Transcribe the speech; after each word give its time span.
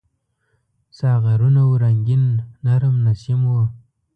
ساغرونه 0.97 1.61
وو 1.67 1.75
رنګین، 1.83 2.25
نرم 2.65 2.95
نسیم 3.05 3.41
و 3.47 3.53